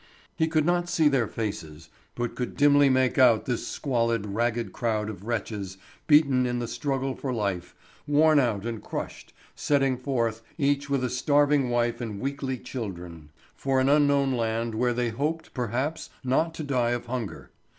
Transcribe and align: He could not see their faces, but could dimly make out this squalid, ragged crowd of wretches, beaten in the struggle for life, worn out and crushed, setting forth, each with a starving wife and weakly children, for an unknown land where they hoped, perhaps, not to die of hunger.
He 0.35 0.47
could 0.47 0.65
not 0.65 0.89
see 0.89 1.09
their 1.09 1.27
faces, 1.27 1.89
but 2.15 2.33
could 2.33 2.57
dimly 2.57 2.89
make 2.89 3.19
out 3.19 3.45
this 3.45 3.67
squalid, 3.67 4.25
ragged 4.25 4.73
crowd 4.73 5.11
of 5.11 5.27
wretches, 5.27 5.77
beaten 6.07 6.47
in 6.47 6.57
the 6.57 6.67
struggle 6.67 7.13
for 7.13 7.31
life, 7.31 7.75
worn 8.07 8.39
out 8.39 8.65
and 8.65 8.81
crushed, 8.83 9.31
setting 9.53 9.97
forth, 9.99 10.41
each 10.57 10.89
with 10.89 11.03
a 11.03 11.09
starving 11.11 11.69
wife 11.69 12.01
and 12.01 12.19
weakly 12.19 12.57
children, 12.57 13.29
for 13.53 13.79
an 13.79 13.89
unknown 13.89 14.31
land 14.33 14.73
where 14.73 14.93
they 14.93 15.09
hoped, 15.09 15.53
perhaps, 15.53 16.09
not 16.23 16.55
to 16.55 16.63
die 16.63 16.93
of 16.93 17.05
hunger. 17.05 17.51